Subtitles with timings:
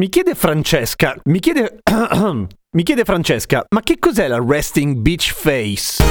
[0.00, 1.80] Mi chiede Francesca, mi chiede...
[2.72, 6.02] mi chiede Francesca, ma che cos'è la resting beach face?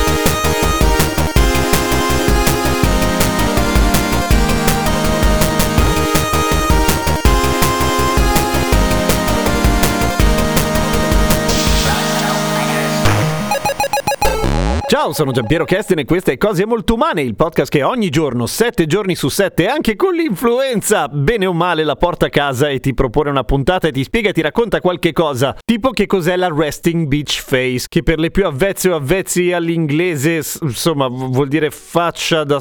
[14.99, 18.45] Ciao, sono Giampiero Kesten e questa è Cose Molto Umane, il podcast che ogni giorno,
[18.45, 22.81] 7 giorni su 7, anche con l'influenza, bene o male, la porta a casa e
[22.81, 25.55] ti propone una puntata e ti spiega e ti racconta qualche cosa.
[25.63, 30.41] Tipo che cos'è la resting beach face, che per le più avvezze o avvezzi all'inglese,
[30.63, 32.59] insomma, vuol dire faccia, da,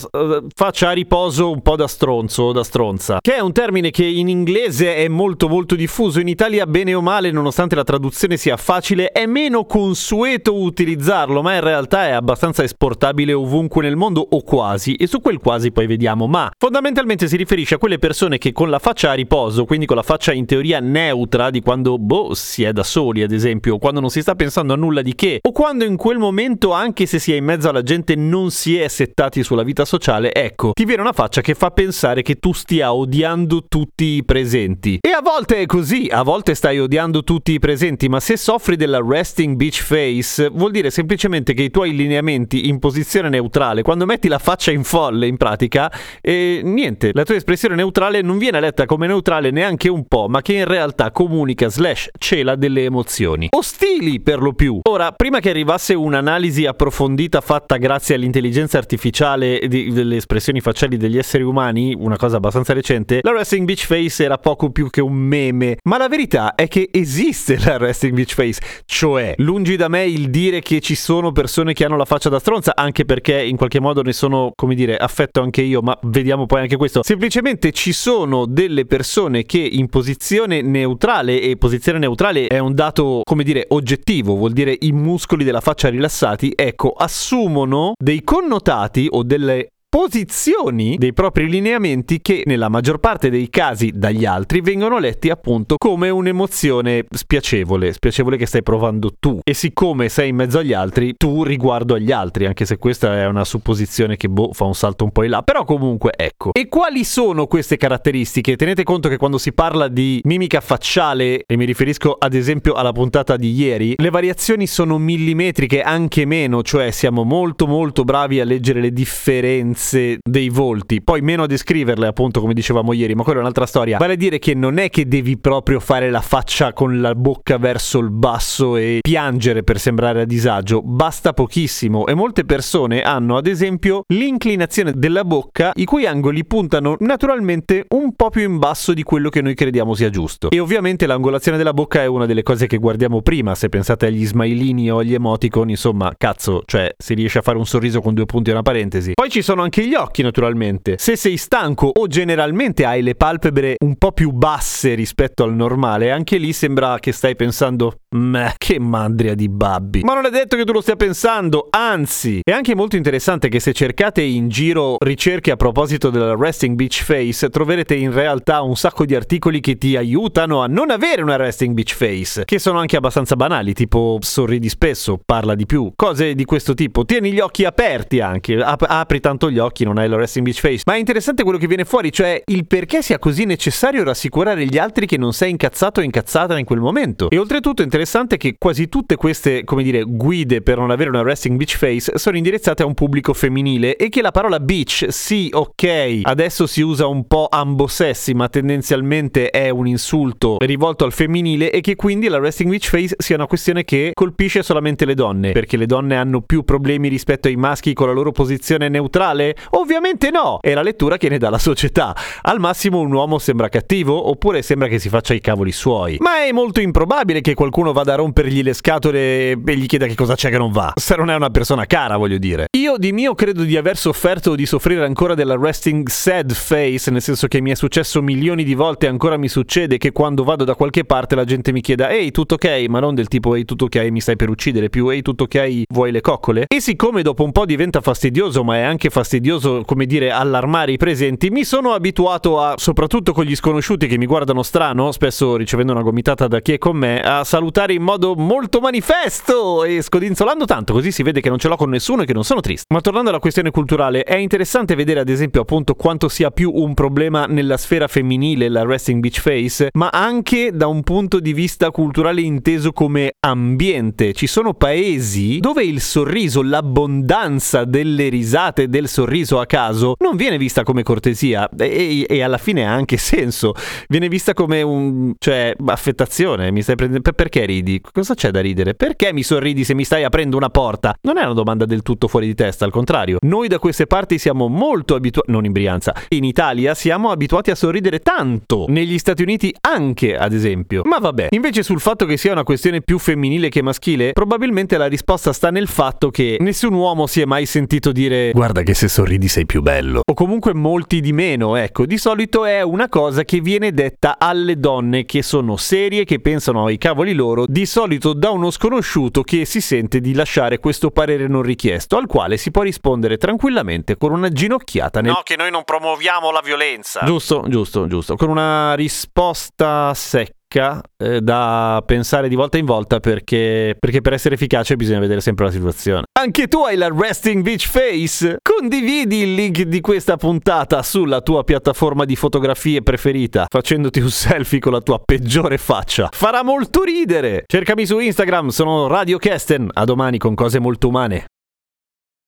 [0.55, 3.19] faccia a riposo un po' da stronzo o da stronza.
[3.21, 7.03] Che è un termine che in inglese è molto molto diffuso, in Italia bene o
[7.03, 12.27] male, nonostante la traduzione sia facile, è meno consueto utilizzarlo, ma in realtà è abbastanza
[12.35, 17.37] esportabile ovunque nel mondo o quasi, e su quel quasi poi vediamo, ma fondamentalmente si
[17.37, 20.47] riferisce a quelle persone che con la faccia a riposo, quindi con la faccia in
[20.47, 24.21] teoria neutra di quando boh si è da soli ad esempio, o quando non si
[24.21, 27.37] sta pensando a nulla di che, o quando in quel momento anche se si è
[27.37, 31.13] in mezzo alla gente non si è settati sulla vita sociale, ecco, ti viene una
[31.13, 34.99] faccia che fa pensare che tu stia odiando tutti i presenti.
[35.01, 38.77] E a volte è così, a volte stai odiando tutti i presenti, ma se soffri
[38.77, 44.05] della resting beach face vuol dire semplicemente che i tuoi lineamenti in posizione neutrale, quando
[44.05, 48.61] metti la faccia in folle in pratica, e niente, la tua espressione neutrale non viene
[48.61, 53.49] letta come neutrale neanche un po', ma che in realtà comunica slash cela delle emozioni.
[53.51, 54.81] Ostili per lo più.
[54.89, 61.19] Ora, prima che arrivasse un'analisi approfondita fatta grazie all'intelligenza artificiale di, delle espressioni facciali degli
[61.19, 65.15] esseri umani, una cosa abbastanza recente, la resting beach face era poco più che un
[65.15, 70.05] meme, ma la verità è che esiste la resting beach face, cioè lungi da me
[70.05, 73.59] il dire che ci sono persone che hanno la faccia da stronza, anche perché in
[73.59, 77.03] qualche modo ne sono, come dire, affetto anche io, ma vediamo poi anche questo.
[77.03, 83.21] Semplicemente ci sono delle persone che in posizione neutrale, e posizione neutrale è un dato,
[83.23, 89.23] come dire, oggettivo, vuol dire i muscoli della faccia rilassati, ecco, assumono dei connotati o
[89.23, 95.31] delle posizioni dei propri lineamenti che nella maggior parte dei casi dagli altri vengono letti
[95.31, 99.41] appunto come un'emozione spiacevole, spiacevole che stai provando tu.
[99.43, 103.27] E siccome sei in mezzo agli altri, tu riguardo agli altri, anche se questa è
[103.27, 106.53] una supposizione che boh, fa un salto un po' in là, però comunque ecco.
[106.53, 108.57] E quali sono queste caratteristiche?
[108.57, 112.93] Tenete conto che quando si parla di mimica facciale, e mi riferisco ad esempio alla
[112.93, 118.45] puntata di ieri, le variazioni sono millimetriche, anche meno, cioè siamo molto molto bravi a
[118.45, 123.23] leggere le differenze differenze dei volti, poi meno a descriverle appunto come dicevamo ieri, ma
[123.23, 123.97] quella è un'altra storia.
[123.99, 127.57] Vale a dire che non è che devi proprio fare la faccia con la bocca
[127.59, 133.37] verso il basso e piangere per sembrare a disagio, basta pochissimo e molte persone hanno
[133.37, 138.93] ad esempio l'inclinazione della bocca i cui angoli puntano naturalmente un po' più in basso
[138.93, 140.51] di quello che noi crediamo sia giusto.
[140.51, 144.27] E ovviamente l'angolazione della bocca è una delle cose che guardiamo prima, se pensate agli
[144.27, 148.27] smilini o agli emoticon, insomma, cazzo, cioè si riesce a fare un sorriso con due
[148.27, 149.13] punti e una parentesi.
[149.15, 150.97] Poi ci sono anche gli occhi naturalmente.
[150.99, 156.11] Se sei stanco o generalmente hai le palpebre un po' più basse rispetto al normale,
[156.11, 160.01] anche lì sembra che stai pensando Meh, che mandria di babbi.
[160.01, 163.61] Ma non è detto che tu lo stia pensando, anzi, è anche molto interessante che
[163.61, 168.77] se cercate in giro ricerche a proposito della resting beach face, troverete in realtà un
[168.77, 172.79] sacco di articoli che ti aiutano a non avere una resting beach face, che sono
[172.79, 177.05] anche abbastanza banali, tipo sorridi spesso, parla di più, cose di questo tipo.
[177.05, 180.61] Tieni gli occhi aperti anche, ap- apri tanto gli occhi, non hai la resting beach
[180.61, 180.81] face.
[180.87, 184.79] Ma è interessante quello che viene fuori, cioè il perché sia così necessario rassicurare gli
[184.79, 187.29] altri che non sei incazzato o incazzata in quel momento.
[187.29, 187.97] E oltretutto è interessante
[188.37, 192.37] che quasi tutte queste, come dire, guide per non avere una resting beach face sono
[192.37, 197.07] indirizzate a un pubblico femminile e che la parola beach, sì, ok, adesso si usa
[197.07, 202.39] un po' ambosessi, ma tendenzialmente è un insulto rivolto al femminile e che quindi la
[202.39, 206.41] resting beach face sia una questione che colpisce solamente le donne, perché le donne hanno
[206.41, 209.57] più problemi rispetto ai maschi con la loro posizione neutrale?
[209.71, 212.15] Ovviamente no, è la lettura che ne dà la società.
[212.43, 216.17] Al massimo un uomo sembra cattivo oppure sembra che si faccia i cavoli suoi.
[216.21, 220.15] Ma è molto improbabile che qualcuno vada a rompergli le scatole e gli chieda che
[220.15, 220.93] cosa c'è che non va.
[220.95, 222.67] Se non è una persona cara, voglio dire.
[222.77, 227.11] Io di mio credo di aver sofferto o di soffrire ancora della resting sad face,
[227.11, 230.45] nel senso che mi è successo milioni di volte e ancora mi succede che quando
[230.45, 233.55] vado da qualche parte la gente mi chieda ehi tutto ok, ma non del tipo
[233.55, 236.65] ehi tutto ok mi stai per uccidere, più ehi tutto ok vuoi le coccole?
[236.67, 240.97] E siccome dopo un po' diventa fastidioso, ma è anche fastidioso come dire allarmare i
[240.97, 245.93] presenti, mi sono abituato a, soprattutto con gli sconosciuti che mi guardano strano, spesso ricevendo
[245.93, 250.65] una gomitata da chi è con me, a salutare in modo molto manifesto e scodinzolando
[250.65, 252.87] tanto, così si vede che non ce l'ho con nessuno e che non sono triste.
[252.93, 256.95] Ma tornando alla questione culturale, è interessante vedere ad esempio appunto quanto sia più un
[256.95, 261.91] problema nella sfera femminile la resting beach face, ma anche da un punto di vista
[261.91, 264.33] culturale inteso come ambiente.
[264.33, 270.59] Ci sono paesi dove il sorriso, l'abbondanza delle risate del sorriso a caso non viene
[270.59, 273.75] vista come cortesia e, e alla fine ha anche senso.
[274.09, 276.71] Viene vista come un cioè affettazione.
[276.71, 278.01] Mi stai prendendo perché ridi?
[278.01, 278.95] Cosa c'è da ridere?
[278.95, 281.15] Perché mi sorridi se mi stai aprendo una porta?
[281.21, 283.39] Non è una domanda del tutto fuori di testa, al contrario.
[283.43, 286.15] Noi da queste parti siamo molto abituati non in Brianza.
[286.31, 288.87] In Italia siamo abituati a sorridere tanto.
[288.89, 291.03] Negli Stati Uniti anche, ad esempio.
[291.05, 291.49] Ma vabbè.
[291.51, 295.71] Invece sul fatto che sia una questione più femminile che maschile, probabilmente la risposta sta
[295.71, 299.67] nel fatto che nessun uomo si è mai sentito dire guarda che se sorridi sei
[299.67, 300.23] più bello.
[300.29, 302.07] O comunque molti di meno, ecco.
[302.07, 306.87] Di solito è una cosa che viene detta alle donne che sono serie, che pensano
[306.87, 311.47] ai cavoli loro, di solito da uno sconosciuto che si sente di lasciare questo parere
[311.47, 315.33] non richiesto, al quale si può rispondere tranquillamente con una ginocchiata nel...
[315.33, 317.25] No, che noi non promuoviamo la violenza.
[317.25, 318.37] Giusto, giusto, giusto.
[318.37, 324.55] Con una risposta secca eh, da pensare di volta in volta perché, perché per essere
[324.55, 326.23] efficace bisogna vedere sempre la situazione.
[326.39, 328.59] Anche tu hai la resting beach face?
[328.63, 334.79] Condividi il link di questa puntata sulla tua piattaforma di fotografie preferita facendoti un selfie
[334.79, 336.29] con la tua peggiore faccia.
[336.33, 337.65] Farà molto ridere.
[337.67, 339.89] Cercami su Instagram, sono Radio Kesten.
[339.93, 341.45] A domani con cose molto umane.